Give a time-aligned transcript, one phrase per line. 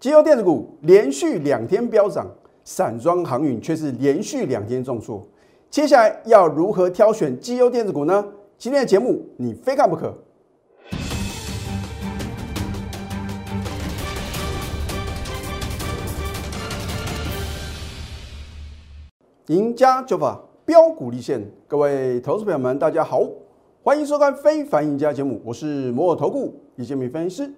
[0.00, 2.24] 机油电子股连续两天飙涨，
[2.62, 5.26] 散装航运却是连续两天重挫。
[5.68, 8.24] 接下来要如何挑选机油电子股呢？
[8.56, 10.16] 今天的节目你非看不可。
[19.48, 23.28] 赢家就法标股立现，各位投资朋友们，大家好，
[23.82, 27.52] 欢迎收看《非凡赢家》节目，我是摩尔投顾李建明分析师。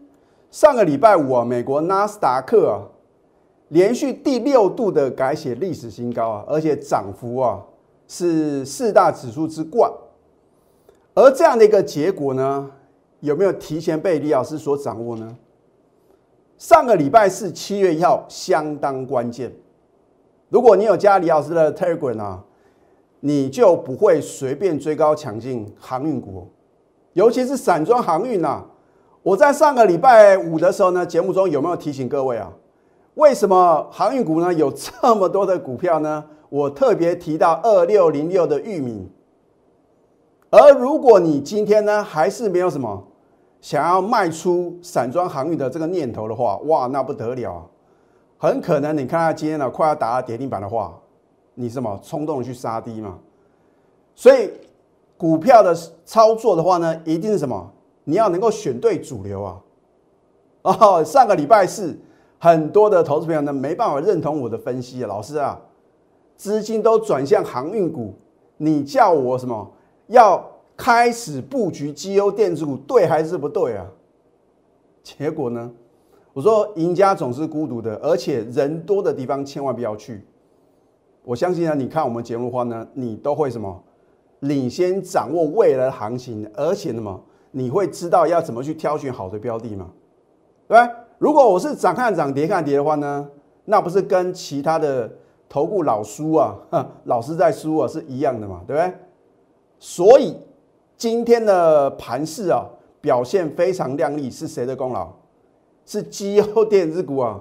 [0.51, 2.83] 上个礼拜五啊，美国纳斯达克啊，
[3.69, 7.63] 连续第六度的改写历史新高啊，而且涨幅啊
[8.09, 9.89] 是四大指数之冠。
[11.15, 12.69] 而这样的一个结果呢，
[13.21, 15.37] 有没有提前被李老师所掌握呢？
[16.59, 19.53] 上个礼拜四七月一号相当关键。
[20.49, 22.45] 如果你有加李老师的 Telegram 啊，
[23.21, 26.49] 你就不会随便追高抢进航运股，
[27.13, 28.65] 尤其是散装航运呐。
[29.23, 32.51] 我在上个礼拜五的时候呢，节目中有没有提醒各位啊？
[33.15, 36.25] 为什么航运股呢有这么多的股票呢？
[36.49, 39.11] 我特别提到二六零六的玉米。
[40.49, 43.05] 而如果你今天呢还是没有什么
[43.61, 47.63] 想要卖出散装航运的这个念头的话，哇，那不得了啊！
[48.39, 50.99] 很可能你看到今天呢快要打到跌停板的话，
[51.55, 53.19] 你什么冲动去杀低嘛？
[54.15, 54.51] 所以
[55.19, 57.71] 股票的操作的话呢，一定是什么？
[58.11, 59.63] 你要能够选对主流啊！
[60.63, 61.97] 哦，上个礼拜四
[62.39, 65.61] 很多的投资朋友呢没办法认同我的分析啊，老师啊，
[66.37, 68.15] 资金都转向航运股，
[68.57, 69.71] 你叫我什么
[70.09, 70.45] 要
[70.77, 73.87] 开始布局绩优电子股，对还是不对啊？
[75.03, 75.71] 结果呢？
[76.33, 80.25] 我说，赢家总是孤独的，而且人多的地方千万不要去。
[81.25, 83.83] 我相信呢，你看我们节目的话呢，你都会什么
[84.41, 87.21] 领先掌握未来的行情，而且什么
[87.51, 89.91] 你会知道要怎么去挑选好的标的吗？
[90.69, 90.79] 对？
[91.19, 93.29] 如果我是涨看涨跌看跌的话呢，
[93.65, 95.11] 那不是跟其他的
[95.49, 96.57] 投顾老叔啊，
[97.05, 98.63] 老师在输啊是一样的嘛？
[98.67, 98.95] 对不对？
[99.79, 100.37] 所以
[100.97, 102.65] 今天的盘势啊
[103.01, 105.09] 表现非常亮丽，是谁的功劳？
[105.85, 107.41] 是机构电子股啊，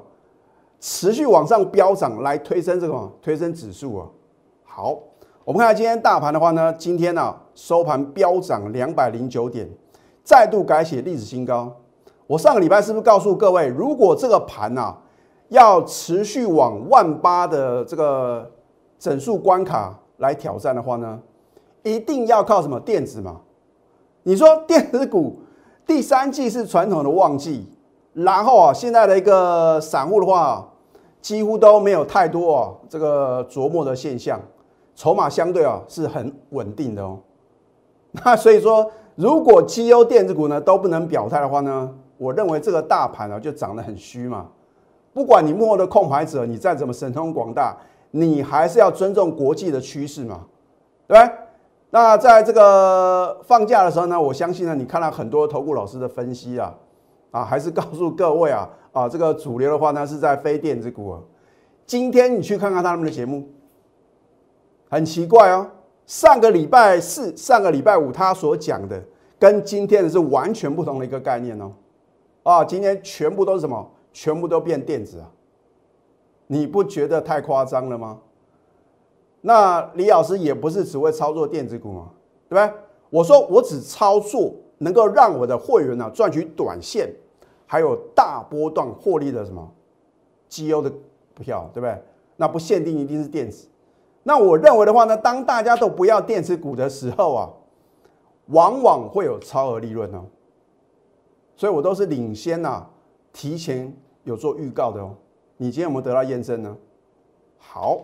[0.79, 4.07] 持续往上飙涨来推升这个推升指数啊。
[4.63, 4.97] 好，
[5.45, 9.69] 我们看今天大盘的话呢，今天呢收盘飙涨两百零九点，
[10.29, 11.75] 再度改写历史新高。
[12.27, 14.95] 我上个礼拜是不是告诉各位，如果这个盘啊
[15.47, 18.47] 要持续往万八的这个
[18.99, 21.19] 整数关卡来挑战的话呢，
[21.81, 23.41] 一定要靠什么电子嘛？
[24.21, 25.39] 你说电子股
[25.87, 27.67] 第三季是传统的旺季。
[28.13, 30.63] 然后啊，现在的一个散户的话，
[31.23, 34.39] 几乎都没有太多啊这个琢磨的现象，
[34.95, 37.17] 筹码相对啊是很稳定的哦。
[38.11, 44.47] 那所以说，如果绩优电子股呢都不能表态的话呢，我认为这个大盘啊就涨得很虚嘛。
[45.13, 47.75] 不管你幕后的控盘者你再怎么神通广大，
[48.11, 50.45] 你还是要尊重国际的趋势嘛，
[51.05, 51.31] 对对？
[51.89, 56.73] 那在这个放假的时候呢，我相信呢，你看到很多投顾老师的分析啊。
[57.31, 61.19] 啊，还是告诉各位啊啊，这个主流的话呢是在非电子股啊。
[61.85, 63.47] 今天你去看看他们的节目，
[64.89, 65.67] 很奇怪哦。
[66.07, 68.99] 上个礼拜四、上个礼拜五他所讲的，
[69.39, 71.71] 跟今天的是完全不同的一个概念哦。
[72.43, 73.89] 啊，今天全部都是什么？
[74.11, 75.31] 全部都变电子啊？
[76.47, 78.19] 你不觉得太夸张了吗？
[79.41, 82.09] 那李老师也不是只会操作电子股嘛，
[82.49, 82.79] 对不对？
[83.09, 84.53] 我说我只操作。
[84.81, 87.13] 能够让我的会员呢赚取短线，
[87.65, 89.69] 还有大波段获利的什么
[90.47, 90.97] 绩优的股
[91.41, 92.01] 票，对不对？
[92.37, 93.67] 那不限定一定是电子。
[94.23, 97.49] 那我认为的话呢，当大家都不要电子股的时候啊，
[98.49, 100.25] 往往会有超额利润哦。
[101.55, 102.85] 所以我都是领先呐，
[103.33, 103.93] 提前
[104.23, 105.15] 有做预告的哦。
[105.57, 106.75] 你今天有没有得到验证呢？
[107.57, 107.99] 好，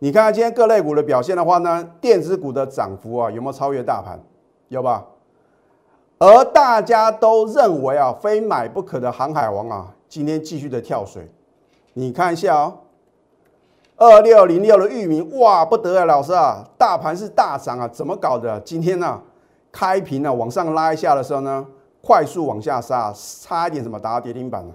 [0.00, 4.20] 你看看今天各类股的表现的话呢，电子股的涨幅啊有没有超越大盘？
[4.68, 5.06] 有吧？
[6.18, 11.30] 而大家都认为啊，非买不可的航海王啊，今天继续的跳水。
[11.92, 12.78] 你看一下哦，
[13.96, 18.60] 二六零六的域名，哇，不得了，老师啊，大盘是大涨啊，怎么搞的？
[18.62, 19.22] 今天呢，
[19.70, 21.66] 开平呢往上拉一下的时候呢，
[22.00, 24.74] 快速往下杀，差一点什么打到跌停板了。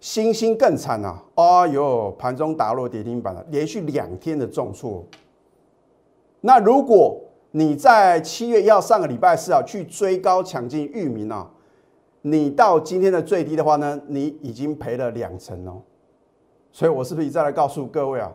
[0.00, 5.02] 星星更惨啊，哎呦，盘中打落跌停板了，连续两天的重挫。
[6.42, 7.18] 那如果
[7.52, 11.50] 你在七月一号上个礼拜四啊，去追高抢进域名啊，
[12.20, 15.80] 你到今天的最低的话呢，你已经赔了两成哦。
[16.70, 18.30] 所以我是不是再来告诉各位啊，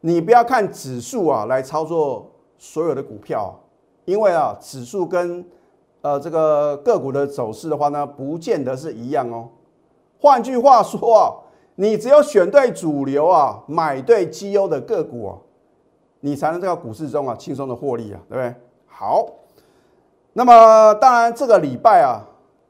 [0.00, 3.58] 你不要看指数啊来操作所有的股票，
[4.06, 5.44] 因为啊指数跟
[6.00, 9.48] 呃这个个股的走势的话呢，不见得是一样哦。
[10.18, 11.32] 换句话说啊，
[11.74, 15.36] 你只有选对主流啊，买对绩优的个股啊，
[16.20, 18.54] 你才能在股市中啊轻松的获利啊，对不对？
[18.86, 19.26] 好，
[20.32, 22.24] 那么当然这个礼拜啊，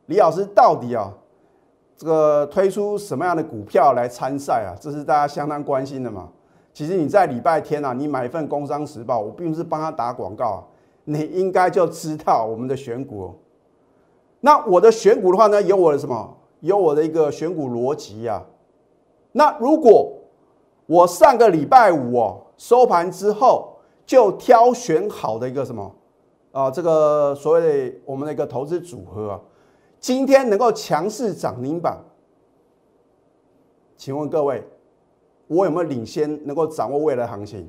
[0.06, 1.12] 李老师到底啊
[1.96, 4.74] 这个推出什么样的股票来参赛啊？
[4.80, 6.28] 这是大家相当关心的嘛。
[6.74, 10.64] 其实你在礼拜天啊，你买一份《工商时报》，我并不是帮他打广告啊，
[11.06, 13.34] 你应该就知道我们的选股。
[14.40, 16.36] 那我的选股的话呢，有我的什么？
[16.60, 18.44] 有我的一个选股逻辑呀。
[19.32, 20.12] 那如果
[20.86, 25.94] 我上个礼拜五哦收盘之后就挑选好的一个什么
[26.52, 27.60] 啊，这个所谓
[27.90, 29.40] 的我们的一个投资组合，
[30.00, 31.98] 今天能够强势涨停板，
[33.96, 34.66] 请问各位，
[35.48, 37.68] 我有没有领先，能够掌握未来行情？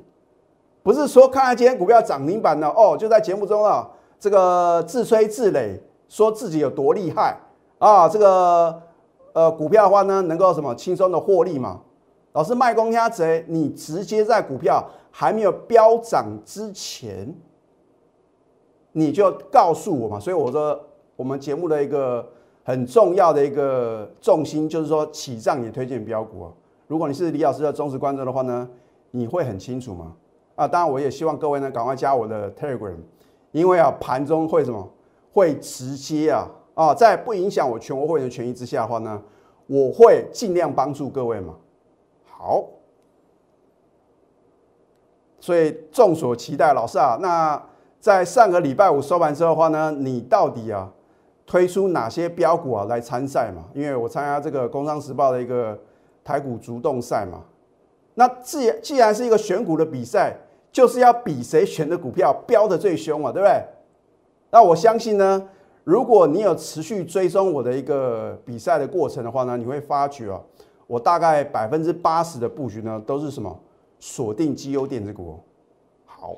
[0.88, 3.86] 不是说看到今天股票涨停板了哦，就在节目中啊，
[4.18, 7.36] 这个自吹自擂，说自己有多厉害
[7.78, 8.82] 啊，这个。
[9.34, 11.82] 呃，股票的话呢，能够什么轻松的获利嘛？
[12.32, 17.32] 老师卖公鸭贼，你直接在股票还没有飙涨之前，
[18.92, 20.18] 你就告诉我嘛。
[20.18, 20.80] 所以我说，
[21.16, 22.26] 我们节目的一个
[22.64, 26.50] 很重要的一个重心，就是说起涨也推荐标股啊。
[26.86, 28.66] 如果你是李老师的忠实观众的话呢，
[29.10, 30.14] 你会很清楚吗？
[30.58, 32.96] 啊，当然我也希望各位呢赶快加我的 Telegram，
[33.52, 34.86] 因为啊盘中会什么
[35.32, 36.48] 会直接啊。
[36.74, 39.20] 啊，在不影响我全国会员的权益之下的话呢，
[39.66, 41.54] 我会尽量帮助各位嘛。
[42.28, 42.64] 好，
[45.40, 47.60] 所以众所期待，老师啊，那
[47.98, 50.88] 在上个礼拜五收盘之后的话呢，你到底啊
[51.46, 53.64] 推出哪些标股啊来参赛嘛？
[53.74, 55.76] 因为我参加这个《工商时报》的一个
[56.22, 57.42] 台股主动赛嘛。
[58.14, 60.36] 那既既然是一个选股的比赛，
[60.72, 63.64] 就是要比谁选的股票飙的最凶嘛，对不对？
[64.50, 65.48] 那我相信呢。
[65.84, 70.38] 如果你有持续追踪我的一个比赛的过程的话呢，你会发觉啊，
[70.86, 73.58] 我大概百分之八十的布局呢都是什么
[73.98, 75.40] 锁定绩优电子股。
[76.04, 76.36] 好，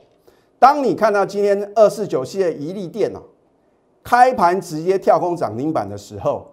[0.56, 3.20] 当你看到今天二四九七的一利电啊，
[4.04, 6.46] 开盘直接跳空涨停板的时候，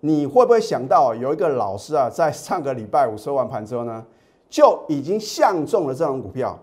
[0.00, 4.04] 你会不会想到有一个老师啊，在上个礼拜五收完盘之后呢，
[4.50, 6.58] 就已经相中了这种股票，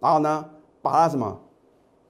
[0.00, 0.44] 然后呢，
[0.82, 1.38] 把它什么，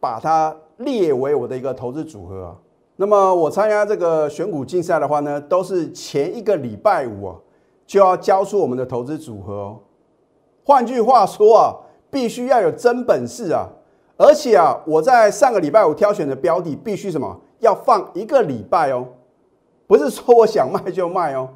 [0.00, 0.56] 把它。
[0.80, 2.56] 列为我的一个投资组合。
[2.96, 7.36] 那么我参加这个选股竞赛的话呢，都是前一个礼拜五啊
[7.86, 9.78] 就要交出我们的投资组合哦。
[10.64, 11.76] 换句话说啊，
[12.10, 13.68] 必须要有真本事啊。
[14.16, 17.38] 而且啊，我在上个礼拜五挑选的标的必须什么？
[17.58, 19.06] 要放一个礼拜哦，
[19.86, 21.46] 不是说我想卖就卖哦。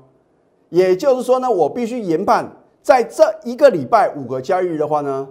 [0.69, 2.47] 也就是说呢，我必须研判
[2.83, 5.27] 在这一个礼拜五个交易日的话呢，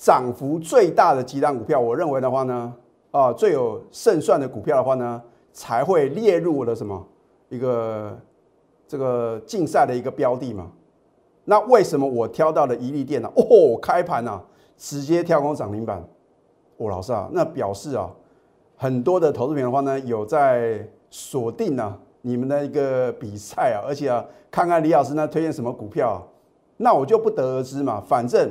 [0.00, 2.74] 涨幅最大的几档股票，我认为的话呢。
[3.12, 5.20] 啊，最有胜算的股票的话呢，
[5.52, 7.04] 才会列入我的什么
[7.48, 8.16] 一个
[8.86, 10.70] 这个竞赛的一个标的嘛？
[11.44, 13.28] 那为什么我挑到了一利电呢？
[13.34, 14.40] 哦，开盘啊，
[14.76, 15.98] 直接跳空涨停板。
[16.76, 18.08] 哦，老师啊，那表示啊，
[18.76, 26.24] 很多的投资品的话呢，有在锁定呢你们的一个比赛啊，而且啊，看看李老师呢推荐什么股票，
[26.76, 28.00] 那我就不得而知嘛。
[28.00, 28.48] 反正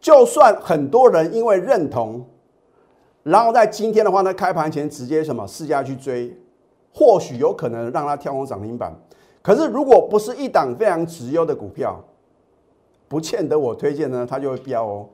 [0.00, 2.24] 就算很多人因为认同。
[3.22, 6.34] 然后在今天的话呢，开盘前直接什么试驾去追，
[6.92, 8.94] 或许有可能让它跳空涨停板。
[9.42, 12.02] 可是如果不是一档非常直优的股票，
[13.08, 15.06] 不见得我推荐呢，它就会飙哦。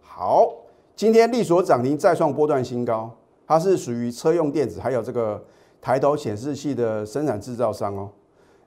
[0.00, 0.52] 好，
[0.94, 3.10] 今天力所涨停再创波段新高，
[3.46, 5.42] 它是属于车用电子还有这个
[5.80, 8.10] 抬头显示器的生产制造商哦。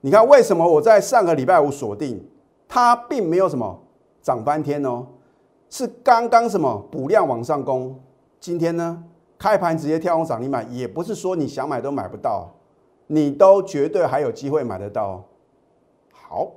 [0.02, 2.24] 你看为什么我在上个礼拜五锁定
[2.68, 3.80] 它，并没有什么
[4.22, 5.06] 涨翻天哦，
[5.78, 7.94] 是刚刚什么补量往上攻。
[8.40, 9.04] 今天呢，
[9.38, 12.50] 开盘直接跳空涨停板，也不是说你想买都买不到，
[13.08, 15.22] 你都绝对还有机会买得到。
[16.14, 16.50] 好，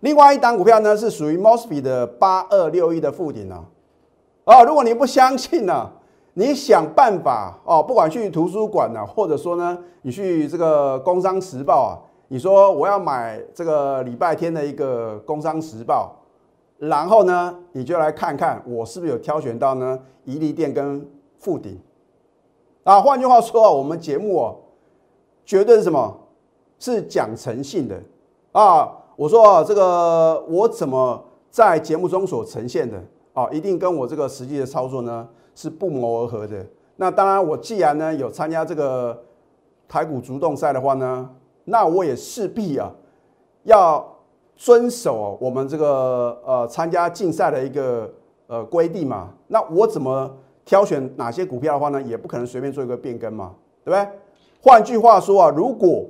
[0.00, 3.66] 另外一档股票呢是属于 Mosby 的八二六一的附顶呢。
[4.44, 5.90] 哦，如果你不相信呢，
[6.32, 16.16] 你想办法哦，不管去图书馆呢，或者说呢，你去这个工商时报啊，你说我要买这个礼拜天的一个工商时报，
[16.78, 21.06] 然后呢，你就来看看我是不是有挑选到呢，宜利店跟。
[21.36, 21.78] 复顶
[22.84, 23.02] 啊！
[23.02, 24.56] 换句话说啊，我们节目哦，
[25.44, 26.18] 绝对是什么？
[26.78, 28.00] 是讲诚信的
[28.52, 28.90] 啊！
[29.14, 32.98] 我说啊，这个我怎么在节目中所呈现的
[33.34, 36.64] 啊，一定跟我这个实际的操作呢是不谋而合的。
[36.96, 39.22] 那当然，我既然呢有参加这个
[39.86, 41.28] 台股主动赛的话呢，
[41.64, 42.90] 那我也势必啊
[43.64, 44.13] 要
[44.56, 48.12] 遵守我们这个呃参加竞赛的一个
[48.46, 49.30] 呃规定嘛。
[49.48, 50.36] 那我怎么？
[50.66, 54.08] 挑选哪些股票的话呢，也不可能随便做一个变更嘛，对不对？
[54.62, 56.06] 换句话说啊，如果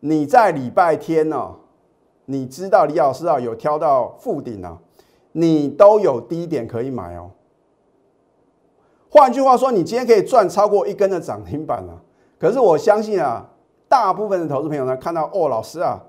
[0.00, 1.54] 你在礼拜天呢，
[2.24, 4.76] 你知道李老师啊有挑到附顶啊，
[5.30, 7.30] 你都有低点可以买哦。
[9.08, 12.02] 换句话说，你今天可以赚超过一根的涨停板了。
[12.40, 13.48] 可是我相信啊，
[13.88, 16.02] 大部分的投资朋友呢，看到哦，老师啊，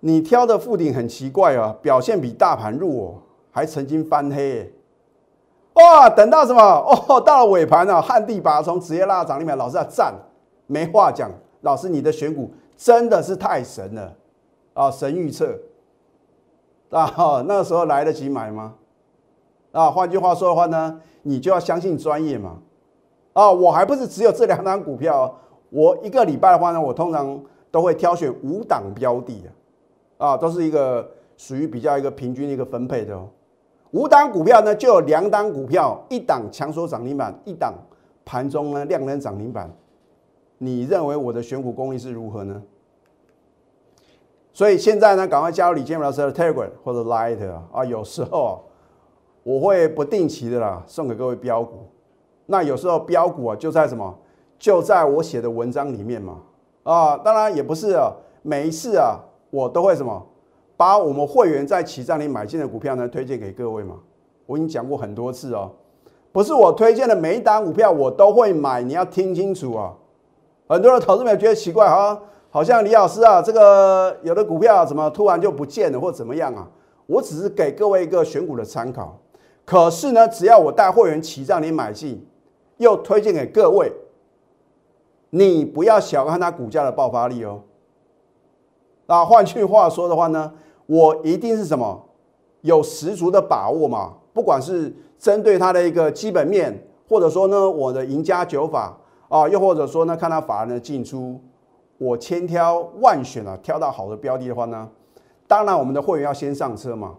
[0.00, 3.14] 你挑的附顶很奇怪啊，表现比大盘弱哦，
[3.50, 4.72] 还曾经翻黑。
[5.74, 6.60] 哇，等到什么？
[6.60, 9.56] 哦，到了尾盘啊，旱地拔葱，直接拉涨停板。
[9.56, 10.14] 老师要，赞，
[10.66, 11.30] 没话讲。
[11.62, 14.14] 老师，你的选股真的是太神了
[14.74, 14.88] 啊！
[14.88, 15.58] 神预测
[16.90, 18.74] 啊，那个时候来得及买吗？
[19.72, 22.58] 啊，换句话说的话呢，你就要相信专业嘛。
[23.32, 25.36] 啊，我还不是只有这两档股票，
[25.70, 27.40] 我一个礼拜的话呢，我通常
[27.72, 29.50] 都会挑选五档标的啊，
[30.18, 33.28] 啊，都是一个属于比较一个平均的一个分配的哦。
[33.92, 37.72] 五档股票呢，就有两档股票，一档强缩涨停板，一档
[38.24, 39.74] 盘中呢量能涨停板。
[40.58, 42.62] 你认为我的选股功力是如何呢？
[44.52, 47.38] 所以现在呢，赶快加入李建老师的 Telegram 或者 Light
[47.72, 48.64] 啊，有时候
[49.44, 51.88] 我会不定期的啦送给各位标股。
[52.46, 54.18] 那有时候标股啊就在什么？
[54.58, 56.40] 就在我写的文章里面嘛
[56.82, 59.20] 啊，当然也不是啊，每一次啊
[59.50, 60.26] 我都会什么，
[60.76, 63.96] 把我们会员在起账里买进的股票呢推荐给各位嘛。
[64.46, 65.70] 我已经讲过很多次哦，
[66.32, 69.94] 不是我推荐的每一单股票我都会买，你要听清楚啊。
[70.68, 76.68] 很多的投资者觉得奇怪哈，好像李老师啊，这个有的股票怎么突然就不见了或怎么样啊？
[77.06, 79.18] 我只是给各位一个选股的参考。
[79.64, 82.26] 可是呢，只要我带会员齐让你买进，
[82.78, 83.92] 又推荐给各位，
[85.30, 87.60] 你不要小看它股价的爆发力哦。
[89.08, 90.52] 那换句话说的话呢，
[90.86, 92.00] 我一定是什么
[92.60, 94.12] 有十足的把握嘛？
[94.32, 98.96] 不管是针对它的一个基本面，或者说呢，我的赢家九法。
[99.28, 101.38] 啊，又或者说呢，看到法人的进出，
[101.98, 104.88] 我千挑万选啊，挑到好的标的的话呢，
[105.46, 107.14] 当然我们的会员要先上车嘛。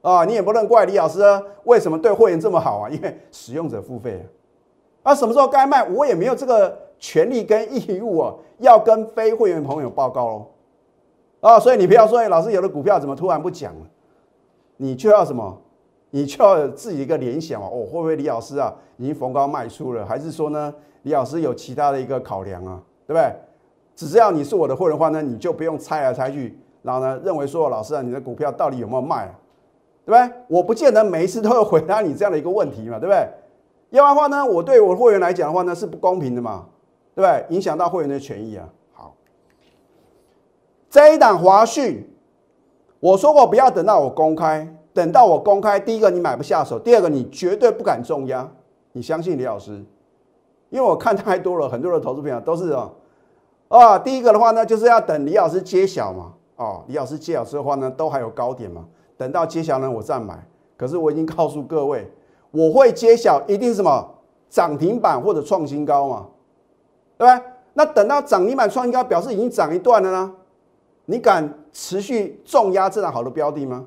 [0.00, 1.20] 啊，你也不能怪李老师
[1.64, 4.24] 为什么对会员这么好啊，因为使用者付费
[5.02, 10.46] 啊，什么时候该卖，我也没有这个权利跟义务啊，要跟非会员朋友报告喽。
[11.44, 13.80] 啊，所以你不要说，哎，老师有的股票怎么突然不讲了？
[14.78, 15.60] 你就要什么？
[16.08, 20.74] 你就要自己一个联想哦，会不会李老师啊已经逢高卖出了，还是说呢？
[21.02, 23.30] 李老师有其他的一个考量啊，对不对？
[23.94, 29.26] 只要你是我的会员的话呢，你就不用猜来猜去，然后呢，认为说老师啊，你的股票到底有没有卖，
[30.06, 30.34] 对不对？
[30.48, 33.28] 我不见得每一次都会回答你这样的一个问题嘛，对不对？
[33.90, 36.64] 要不然的话呢，我对我会员来讲的话呢，是不公平的嘛，
[37.14, 37.54] 对不对？
[37.54, 38.66] 影响到会员的权益啊。
[40.94, 42.08] 这一档华讯，
[43.00, 48.48] 我说过不要等到我公开，等到我公开，第一个你买不下手，第二个你绝对不敢重压，
[48.92, 49.84] 你相信李老师。
[50.70, 52.92] 因为我看太多了，很多的投资朋友都是啊，
[53.66, 58.84] 啊，第一个的话呢，就是要等李老师揭晓嘛，哦，李老师揭晓之后的话呢，都还有高点嘛，
[59.16, 60.46] 等到揭晓呢，我再买。
[60.76, 62.08] 可是我已经告诉各位，
[62.52, 64.14] 我会揭晓，一定是什么
[64.48, 66.26] 涨停板或者创新高嘛，
[67.18, 67.46] 对不对？
[67.72, 70.32] 那等到涨停板创新高，表示已经涨一段了呢，
[71.06, 73.86] 你敢持续重压这档好的标的吗？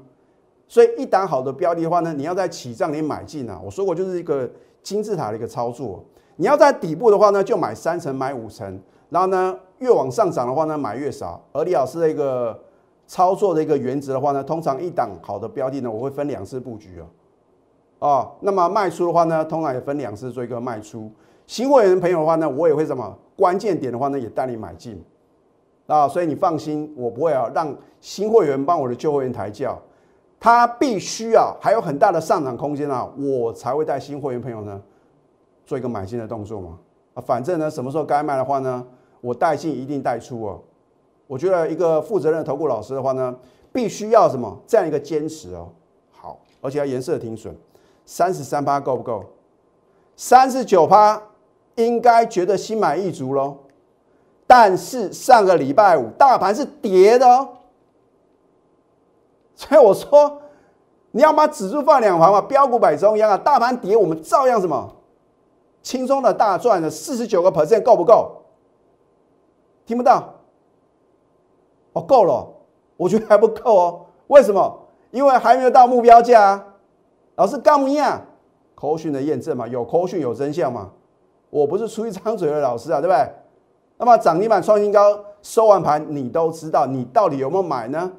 [0.67, 3.59] 所以一档好的标的的话呢，你要在起涨点买进啊。
[3.63, 4.49] 我说过，就是一个
[4.83, 6.03] 金字塔的一个操作。
[6.35, 11.41] 你要在底部的话呢，就买三层、买五层，然后呢，越往上涨的话呢，买越少。
[11.53, 12.59] 而李老师的一个
[13.07, 18.07] 操作的一个原则的话呢，通常一档好的标的呢，我会分两次布局哦。
[18.07, 21.09] 啊，那么卖出的话呢，通常也分两次做一个卖出。
[21.47, 25.01] 新会员朋友的话呢，我也会什么关键点的话呢，也带你买进
[25.87, 26.07] 啊。
[26.07, 29.81] 所以你放心，我不会啊让新会员帮我的旧会员抬轿，
[30.39, 34.79] 他必须啊还有很大的上涨空间啊，我才会带新会员朋友呢。
[35.65, 36.77] 做一个买进的动作嘛，
[37.13, 38.85] 啊，反正呢，什么时候该卖的话呢，
[39.19, 40.61] 我带进一定带出哦。
[41.27, 43.35] 我觉得一个负责任的投顾老师的话呢，
[43.73, 45.67] 必须要什么这样一个坚持哦。
[46.09, 47.53] 好，而且要颜色停损，
[48.05, 49.25] 三十三趴够不够？
[50.15, 51.21] 三十九趴
[51.75, 53.57] 应该觉得心满意足喽。
[54.47, 57.49] 但是上个礼拜五大盘是跌的哦，
[59.53, 60.41] 所以我说
[61.11, 64.95] 你要把指数放两旁嘛，标股摆中央啊，大盘跌我们照样什么？
[65.83, 68.43] 轻松的大赚了四十九个 percent 够不够？
[69.85, 70.33] 听不到？
[71.93, 72.47] 哦，够了，
[72.97, 74.05] 我觉得还不够哦。
[74.27, 74.79] 为什么？
[75.11, 76.65] 因为还没有到目标价啊。
[77.35, 78.21] 老师干么样？
[78.75, 80.91] 口讯的验证嘛，有口讯有真相嘛。
[81.49, 83.31] 我不是出一张嘴的老师啊，对不对？
[83.97, 88.11] 那么涨停板创新高收完盘，你都知道，你到底有没有买呢？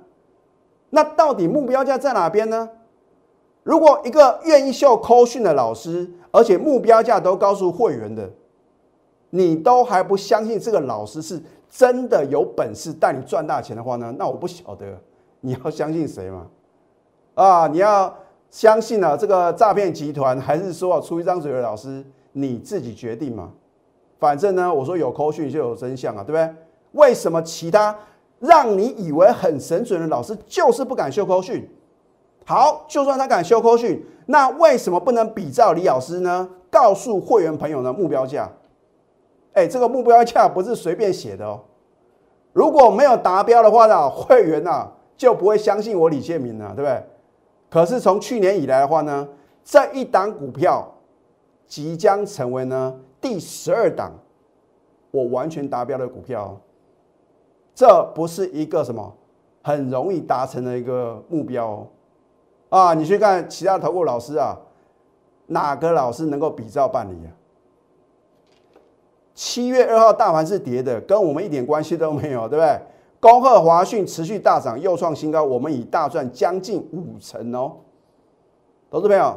[0.90, 2.68] 那到底目标价在哪边呢？
[3.62, 8.30] 如果一个愿意秀扣讯的老师，而且目标价都告诉会员的，
[9.30, 14.86] 你都还不相信这个老师是真的有本事带你赚大钱的话呢，那我不晓得
[15.40, 16.46] 你要相信谁嘛？
[17.34, 18.16] 啊，你要
[18.50, 22.02] 相信啊这个诈骗集团，还是说出一张嘴的老师？
[22.32, 23.52] 你自己决定嘛。
[24.18, 26.54] 反正呢，我说有扣讯就有真相啊，对不对？
[26.92, 27.96] 为什么其他
[28.38, 31.68] 让你以为很神准的老师就是不敢修扣讯？
[32.44, 36.48] 好，就算他敢修扣讯，那为什么不能比照李老师呢？
[36.70, 38.50] 告诉会员朋友的目标价？
[39.52, 41.60] 哎，这个目标价不是随便写的哦。
[42.52, 47.02] 如果没有达标的话呢，会员呐就不会相信我李建明了，对不对？
[47.70, 49.28] 可是从去年以来的话呢，
[49.64, 50.86] 这一档股票
[51.66, 54.12] 即将成为呢第十二档
[55.10, 56.58] 我完全达标的股票，
[57.74, 59.14] 这不是一个什么
[59.62, 61.86] 很容易达成的一个目标
[62.68, 62.94] 啊！
[62.94, 64.56] 你去看其他投顾老师啊，
[65.46, 67.30] 哪个老师能够比照办理啊？
[69.34, 72.80] 七月二号大盘是跌的，跟我们一点关系都没有，对不对？
[73.20, 77.76] 恭贺华讯持续大涨，又创新高，我们已大赚将近五成哦。
[78.90, 79.36] 投资朋友，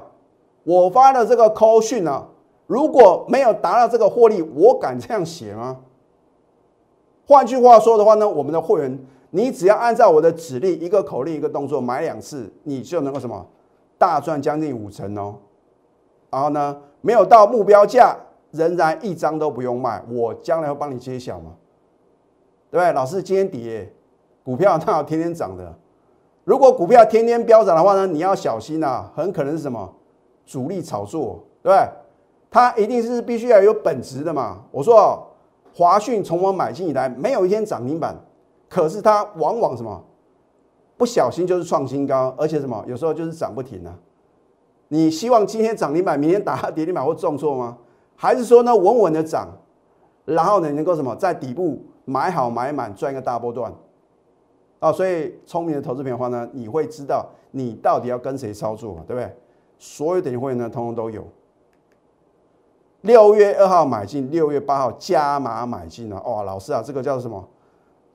[0.63, 2.27] 我发的这个 co 讯啊，
[2.71, 5.77] 如果没有达到这个获利，我敢这样写吗？
[7.27, 8.97] 换句话说的话呢，我们的会员，
[9.31, 13.45] 你只要按照我的指令，一个口令一个动作买两次，你就能够什么
[13.97, 15.35] 大赚将近五成哦。
[16.29, 18.15] 然后呢，没有到目标价。
[18.51, 21.55] 仍然一张都不用卖，我将来会帮你揭晓嘛？
[22.69, 22.91] 对不对？
[22.91, 23.89] 老师今天跌，
[24.43, 25.73] 股票它要天天涨的。
[26.43, 29.93] 如果股票天天飙涨的话呢，你要小心啊，很可能是什么
[30.45, 31.89] 主力炒作，对不对？
[32.51, 34.63] 它一定是必须要有本质的嘛。
[34.72, 35.24] 我说哦
[35.74, 38.13] 华讯从我买进以来没有一天涨停板，
[38.70, 40.03] 可是它往往什么
[40.98, 43.98] 不小心就是创新高，而且什么有时候就是涨不停啊。
[44.89, 47.77] 你希望今天涨停板，明天打跌停板会重挫吗？
[48.17, 49.48] 还是说呢，稳稳的涨，
[50.25, 53.74] 然后呢，能够什么在底部买好买满赚一个大波段
[54.79, 54.91] 啊？
[54.91, 59.34] 所以聪明的投资朋友的话呢，你会知道你到底要跟谁操作，对不对？
[59.80, 61.25] 所有等级会员呢，通通都有。
[63.01, 66.21] 六月二号买进，六月八号加码买进了。
[66.21, 67.43] 哇，老师啊，这个叫什么？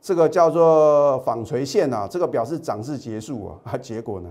[0.01, 3.55] 这个叫做纺锤线啊，这个表示涨势结束啊。
[3.73, 4.31] 啊，结果呢？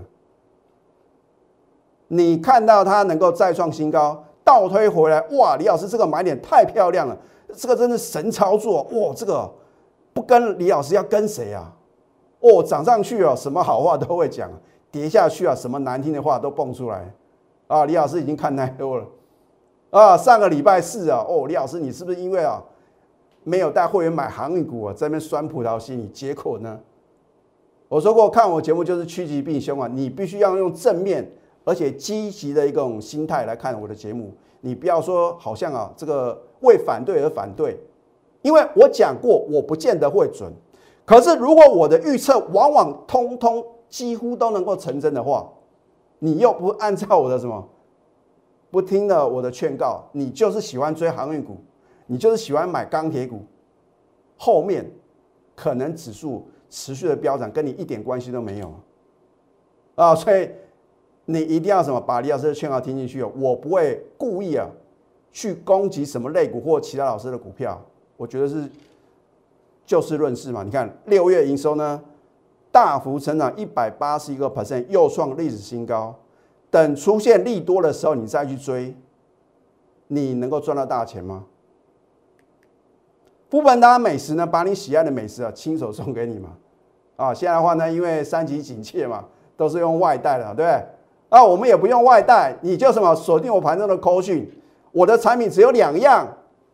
[2.08, 4.24] 你看到它能够再创新高？
[4.42, 5.56] 倒推回来，哇！
[5.56, 7.18] 李老师这个买点太漂亮了，
[7.52, 9.12] 这个真是神操作哇！
[9.14, 9.52] 这个
[10.14, 11.70] 不跟李老师要跟谁啊？
[12.40, 14.48] 哦，涨上去啊，什么好话都会讲；
[14.90, 17.12] 跌下去啊，什么难听的话都蹦出来
[17.66, 17.84] 啊！
[17.84, 19.04] 李老师已经看太多了
[19.98, 20.16] 啊！
[20.16, 22.62] 上个礼拜四啊，哦，李老师你是不是因为啊
[23.44, 26.06] 没有带会员买航运股啊，在那边酸葡萄心理？
[26.08, 26.78] 结果呢？
[27.88, 31.30] 我说过，看我节目就是趋吉避凶啊，你必须要用正面。
[31.68, 37.76] 而且积极的一种心态来看我的节目，你不要说好像啊这个为反对而反对，
[38.42, 40.52] 因为我讲过我不见得会准，
[41.04, 45.50] 可是如果我的预测往往通通几乎都能够成真的话，
[46.20, 47.68] 你又不按照我的什么，
[48.76, 51.56] 不听了我的劝告，你就是喜欢追航运股，
[52.04, 53.40] 你就是喜欢买钢铁股，
[54.36, 54.84] 后面
[55.54, 58.74] 可能指数持续的飙涨跟你一点关系都没有
[59.94, 60.50] 啊，所以。
[61.28, 64.68] 你一定要什么把李老师的劝告听进去哦，我不会故意啊
[65.32, 67.84] 去攻击什么类股或其他老师的股票，
[68.16, 68.70] 我觉得是
[69.84, 70.62] 就事论事嘛。
[70.62, 72.00] 你看六月营收呢
[72.70, 76.14] 大幅成长一百八十一个 percent，又创历史新高。
[76.76, 78.94] 等出现利多的时候，你再去追，
[80.08, 81.44] 你能够赚到大钱吗？
[83.48, 86.50] 富本达美食呢，把你喜爱的美食啊亲手送给你嘛。
[87.16, 89.24] 啊，现在的话呢，因为三级警戒嘛，
[89.56, 90.86] 都是用外带的，对不对？
[91.30, 94.46] 啊，我们也不用外带，你就什么锁定我盘中的扣讯，
[94.92, 96.28] 我的产品只有两样，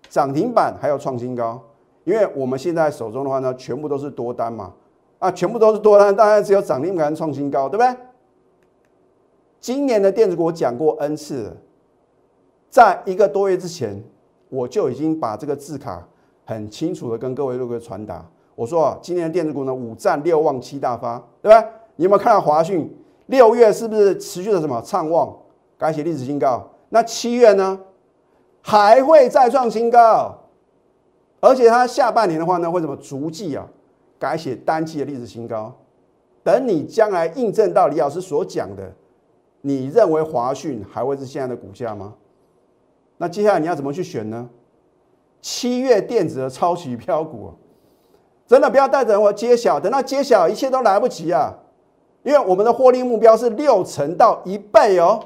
[0.09, 1.63] 涨停板还有创新高，
[2.03, 4.73] 因为我们现在手中的话呢，全部都是多单嘛，
[5.21, 7.97] 啊，全部都是多单，当然只有涨停板创新高，对不对？
[9.63, 11.57] 今年的电子股我讲过 N 次了，
[12.69, 14.03] 在一个多月之前，
[14.49, 16.05] 我就已经把这个字卡
[16.45, 21.65] 很清楚的跟各位陆哥传达，我说啊，今年的电子股呢，五战六旺七大发，对吧？
[21.95, 22.93] 你有没有看到华讯？
[23.27, 25.33] 六月是不是持续的什么畅旺，
[25.79, 26.69] 改写历史新高？
[26.89, 27.79] 那七月呢，
[28.63, 30.37] 还会再创新高，
[31.39, 33.65] 而且它下半年的话呢，会怎么逐季啊
[34.19, 35.73] 改写单季的历史新高？
[36.43, 38.93] 等你将来印证到李老师所讲的，
[39.63, 42.15] 你认为华讯还会是现在的股价吗？
[43.17, 44.51] 那接下来你要怎么去选呢？
[45.41, 47.53] 七月电子的超级飘股，
[48.47, 51.53] 真的不要带着我揭晓，等到揭晓一切都来不及啊！
[52.23, 55.21] 因为我们的获利目标是六成到一倍哦，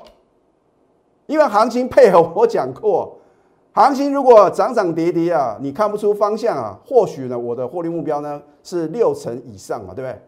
[1.26, 3.18] 因为行情配合我讲过，
[3.72, 10.18] 行情如果涨涨跌跌啊，你看不出方向啊，或许呢，我的获利目标呢是六成以上嘛，对不对？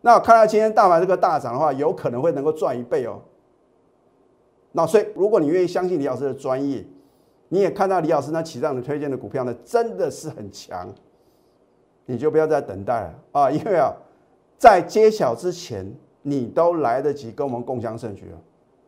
[0.00, 3.18] 那看到今天大盘这个大涨的话，有可能会能够赚一倍哦。
[4.72, 6.84] 那所以，如果你愿意相信李老师的专业，
[7.48, 10.92] 你也看到李老师那起涨的推荐的股票呢，真的是很强，
[12.06, 13.92] 你就不要再等待了啊，因为啊，
[14.58, 15.86] 在揭晓之前，
[16.22, 18.38] 你都来得及跟我们共享盛举了。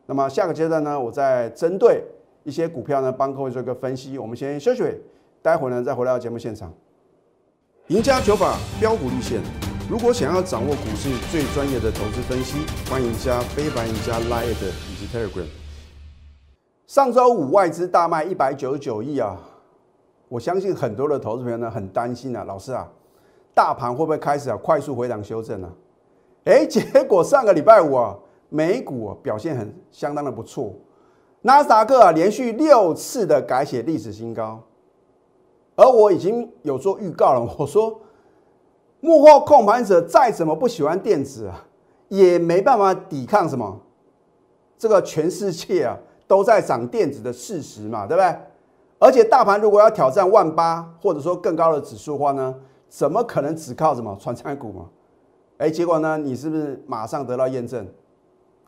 [0.07, 2.03] 那么下个阶段呢，我再针对。
[2.43, 4.17] 一些股票呢，帮各位做一个分析。
[4.17, 4.83] 我们先休息，
[5.43, 6.73] 待会儿呢再回到节目现场。
[7.89, 9.43] 赢家九法标股立线。
[9.91, 15.60] 如果想要掌握股市最专业的投资分析，欢迎加非凡、赢家 Line 以及 Telegram。
[16.91, 19.39] 上周五外资大卖一百九十九亿啊，
[20.29, 22.91] 我相信很多的投资朋友呢很担心啊，老师啊，
[23.55, 25.73] 大盘会不会开始啊快速回档修正呢？
[26.47, 30.75] 哎， 结果上个礼拜五啊，美股表现很相当的不错。
[31.43, 34.61] 纳斯达克啊，连续六次的改写历史新高，
[35.77, 37.55] 而我已经有做预告了。
[37.57, 38.01] 我说，
[38.99, 41.65] 幕后控盘者再怎么不喜欢电子啊，
[42.09, 43.81] 也没办法抵抗什么
[44.77, 45.97] 这个全世界啊
[46.31, 48.37] 都在涨电子的事实嘛，对不对？
[49.01, 52.55] 而且大盘如果要挑战万八或者说更高的指数的话呢，
[52.89, 54.87] 怎么可能只靠什么传产股嘛？
[55.59, 57.85] 哎，结果呢，你是不是马上得到验证？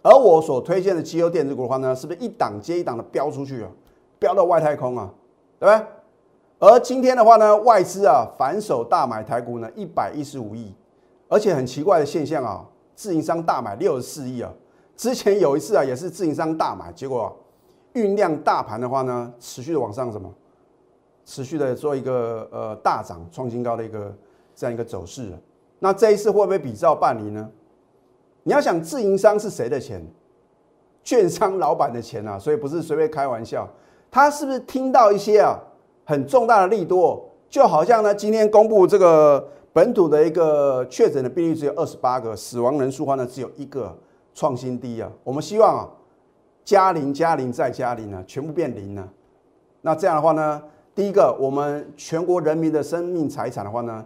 [0.03, 3.71] 而我所推荐的绩优电子股的话呢，是不是一档接一档的飙出去啊？
[4.19, 5.09] 飙到外太空啊，
[5.61, 5.87] 对不对？
[6.59, 10.75] 而今天的话呢，外资啊反手大买台股呢一百一十五亿，
[11.29, 14.51] 而且很奇怪的现象啊，自营商大买六十四亿啊。
[14.97, 17.35] 之前有一次啊，也是自营商大买，结果
[17.95, 20.33] 酝酿大盘的话呢，持续的往上什么？
[21.25, 24.13] 持续的做一个呃大涨创新高的一个
[24.55, 25.33] 这样一个走势。
[25.79, 27.49] 那这一次会不会比照办理呢？
[28.43, 30.05] 你要想自营商是谁的钱？
[31.05, 33.69] 券商老板的钱啊，所以不是随便开玩笑。
[34.11, 35.59] 他是不是听到一些啊
[36.05, 37.29] 很重大的利多？
[37.49, 43.97] 就好像呢，今天公布这个本土的一个确诊的病例只有二十八个，死亡人数话呢只有一个，
[44.35, 45.11] 创新低啊。
[45.25, 45.89] 我们希望啊，
[46.65, 49.09] 加零加零再加零啊，全部变零呢。
[49.81, 50.63] 那这样的话呢，
[50.95, 54.05] 第一个，我们全国人民的生命财产的话呢，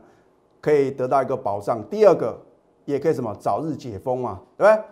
[0.60, 1.82] 可以得到一个保障。
[1.88, 2.40] 第二个。
[2.86, 4.84] 也可以什么早日解封嘛，对不对？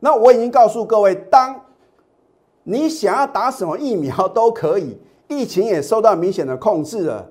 [0.00, 1.64] 那我已经告诉各位，当
[2.64, 7.30] 你想要打什么疫苗都可以，疫情也受到明显的控制了。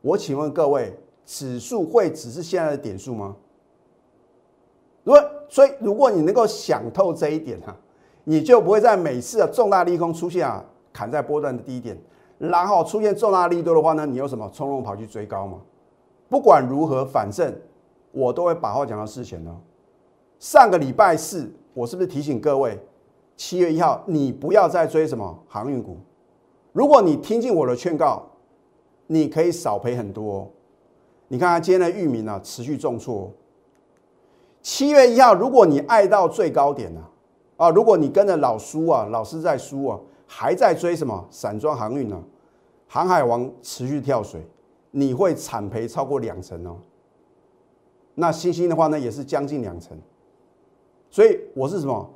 [0.00, 3.36] 我请问各位，指数会只是现在的点数吗？
[5.04, 7.76] 如果所以，如果你能够想透这一点哈，
[8.28, 10.62] 你就不会在每次的重大利空出现啊，
[10.92, 11.98] 砍在波段的低点，
[12.36, 15.62] 然后出现重大利多的话呢，你有什么冲动跑去追高吗？
[16.28, 17.54] 不管如何，反正。
[18.10, 19.60] 我都会把话讲到事前哦。
[20.38, 22.78] 上个礼拜四，我是不是提醒各位，
[23.36, 25.98] 七月一号你不要再追什么航运股？
[26.72, 28.26] 如果你听进我的劝告，
[29.06, 30.50] 你可以少赔很多。
[31.28, 33.30] 你看看今天的域名啊，持续重挫。
[34.62, 37.10] 七月一号，如果你爱到最高点呢，啊，
[37.58, 42.18] 啊如果你跟着老叔啊，老师在输啊，还在追什么散装航运呢？
[42.86, 44.40] 航海王持续跳水，
[44.92, 46.78] 你会惨赔超过两成哦。
[48.14, 49.98] 那星星的话呢，也是将近两成，
[51.10, 52.08] 所以我是什么？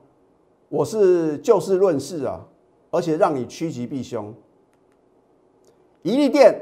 [0.69, 2.41] 我是就事论事啊，
[2.91, 4.33] 而且让你趋吉避凶。
[6.03, 6.59] 一利店，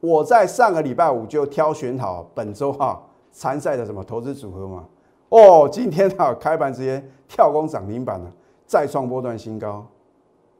[0.00, 4.88] 我在上个礼拜五就挑选好本周哈参赛的什么投资组合嘛。
[5.34, 8.32] 哦，今天啊开盘直接跳空涨停板了，
[8.66, 9.84] 再创波段新高，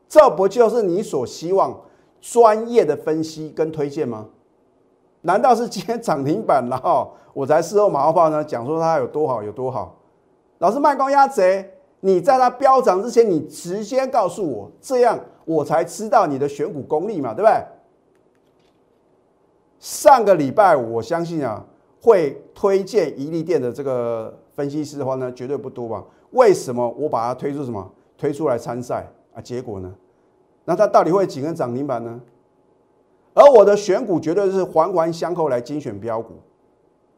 [0.08, 1.80] 这不就是你所希望
[2.20, 4.26] 专业的分析跟推荐吗？
[5.20, 7.08] 难道是今天涨停板了哈？
[7.32, 9.94] 我才事后马后炮呢，讲说它有多好有多好。
[10.58, 17.64] 老是卖光鸭贼，你在它飙涨之前，你直接告诉我，这样我才知道你的选股功力嘛，对不对？
[19.78, 21.64] 上个礼拜，我相信啊，
[22.02, 26.04] 会推荐宜利店的这个分析师的话呢，绝对不多吧？
[26.30, 29.40] 为什么我把它推出什么推出来参赛啊？
[29.40, 29.92] 结果呢？
[30.64, 32.20] 那它到底会几根涨停板呢？
[33.34, 36.34] 而我的选股绝对是环环相扣来精选标股，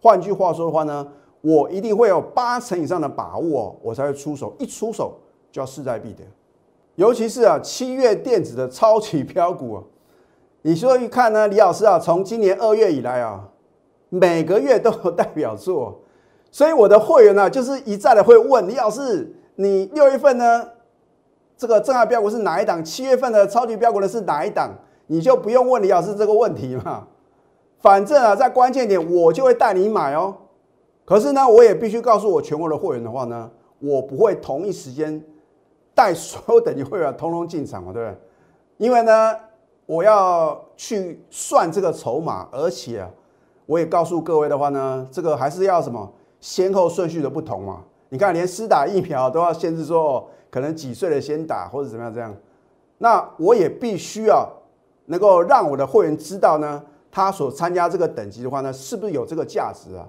[0.00, 1.06] 换句话说的话呢，
[1.42, 5.14] 我一定会有八成以上的把握，我才会出手，一出手
[5.52, 6.24] 就要势在必得。
[6.94, 9.82] 尤其是啊，七月电子的超级标股啊，
[10.62, 13.46] 你说一看呢，李老师啊，从今年二月以来啊，
[14.08, 16.00] 每个月都有代表作，
[16.50, 20.68] 所以我的会员呢，就是一再的会问李老师，你六月份呢，
[21.56, 22.82] 这个正二标股是哪一档？
[22.84, 24.70] 七月份的超级标股呢是哪一档？
[25.08, 27.06] 你就不用问李老师这个问题嘛，
[27.78, 30.34] 反正啊，在关键点我就会带你买哦。
[31.04, 35.22] 可是呢，我也必须告诉我全国的会员的话呢，我不会同一时间
[35.94, 38.18] 带所有等级会员通通进场嘛，对不对？
[38.78, 39.36] 因为呢，
[39.86, 43.06] 我要去算这个筹码，而且，
[43.66, 46.12] 我也告诉各位的话呢，这个还是要什么
[46.46, 47.82] 先后顺序的不同嘛。
[48.08, 52.32] 你看，连施打疫苗都要限制说，可能几岁的先打或者怎么样这样。
[52.98, 54.48] 那我也必须要
[55.06, 56.80] 能够让我的会员知道呢，
[57.10, 60.06] 他所参加这个等级的话呢，是不是有这个价值啊？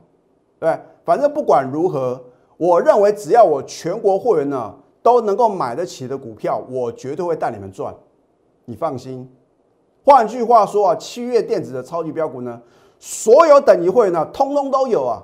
[0.60, 2.23] 对，反正不管如何，
[2.58, 7.91] 我认为只要我全国会员呢都能够买得起的股票，我绝对会带你们赚。
[8.65, 9.28] 你放心。
[10.06, 12.62] 换句话说啊，七月电子的超级标股呢，
[13.00, 15.23] 所有等级会员呢，通通都有啊。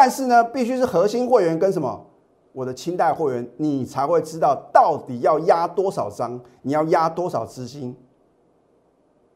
[0.00, 2.06] 但是呢，必须是核心会员跟什么？
[2.52, 7.94] 我的清代会员，你才会知道到底要压多少张，你要压多少资金。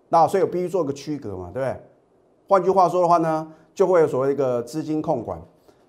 [0.09, 1.83] 那所以我必须做个区隔嘛，对不对？
[2.49, 5.39] 换句话说的话呢，就会有所谓一个资金控管。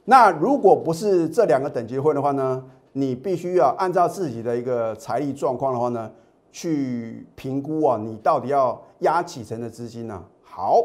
[0.03, 2.61] 那如果不是这两个等级会的话呢，
[2.91, 6.11] 你必须要按照自己的一个财力状况的话呢。
[6.51, 10.21] 去评估啊，你到底要压几成的资金呢？
[10.41, 10.81] 好，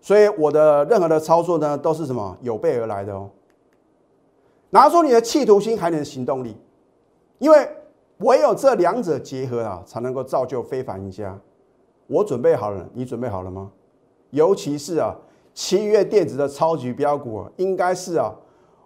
[0.00, 3.28] 所以我的任何的操作呢，都是什么有备而来的哦。
[4.70, 6.56] 拿出你的企图心，还能行动力，
[7.38, 7.68] 因为
[8.18, 11.38] 唯有这两者结合啊，才能够造就非凡赢家。
[12.06, 13.70] 我准备好了，你准备好了吗？
[14.30, 15.14] 尤其是啊，
[15.54, 18.32] 七月电子的超级标股啊，应该是啊，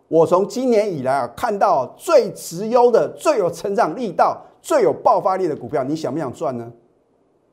[0.09, 4.41] 我从今年以来啊，看到最直优的、最有成长力道。
[4.65, 6.73] 最有爆发力的股票，你想不想赚呢？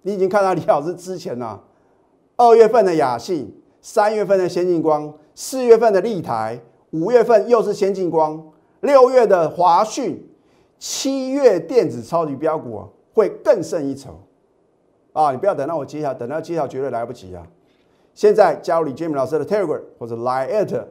[0.03, 1.59] 你已经看到李老师之前呢，
[2.41, 10.27] 二月份的雅信，三月份的先进光，四月份的立台，五月份又是先进光，六月的华讯，
[10.79, 14.19] 七月电子超级标股啊，会更胜一筹
[15.13, 15.31] 啊！
[15.31, 17.45] 你不要等到我揭晓，等到揭晓绝对来不及啊！
[18.15, 20.83] 现在加入李建明老师的 Telegram 或者 Line，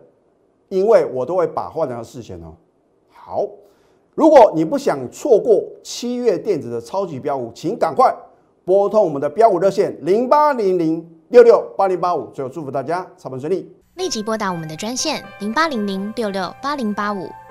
[0.69, 2.55] 因为我都会把话讲到事前哦。
[3.09, 3.45] 好。
[4.15, 8.15] 如果你不想错过七月电子的超级标股，请赶快
[8.65, 12.27] 拨通我们的标股热线零八零零六六八零八五。
[12.33, 17.31] 最后祝福大家操盘顺利，立即拨打我们的专线零八零零六六八零八五